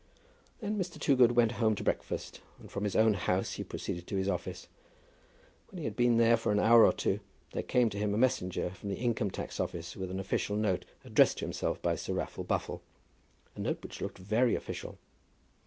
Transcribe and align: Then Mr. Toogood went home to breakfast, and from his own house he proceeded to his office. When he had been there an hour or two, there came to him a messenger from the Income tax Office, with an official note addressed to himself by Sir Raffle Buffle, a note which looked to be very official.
Then 0.61 0.79
Mr. 0.79 0.99
Toogood 0.99 1.33
went 1.33 1.51
home 1.61 1.75
to 1.75 1.83
breakfast, 1.83 2.41
and 2.59 2.71
from 2.71 2.85
his 2.85 2.95
own 2.95 3.13
house 3.13 3.53
he 3.53 3.63
proceeded 3.63 4.07
to 4.07 4.15
his 4.15 4.27
office. 4.27 4.67
When 5.69 5.77
he 5.77 5.83
had 5.83 5.95
been 5.95 6.17
there 6.17 6.39
an 6.45 6.59
hour 6.59 6.87
or 6.87 6.91
two, 6.91 7.19
there 7.51 7.61
came 7.61 7.87
to 7.91 7.99
him 7.99 8.15
a 8.15 8.17
messenger 8.17 8.71
from 8.71 8.89
the 8.89 8.95
Income 8.95 9.29
tax 9.29 9.59
Office, 9.59 9.95
with 9.95 10.09
an 10.09 10.19
official 10.19 10.55
note 10.55 10.85
addressed 11.05 11.37
to 11.37 11.45
himself 11.45 11.79
by 11.83 11.93
Sir 11.93 12.13
Raffle 12.13 12.43
Buffle, 12.43 12.81
a 13.55 13.59
note 13.59 13.83
which 13.83 14.01
looked 14.01 14.15
to 14.15 14.23
be 14.23 14.27
very 14.29 14.55
official. 14.55 14.97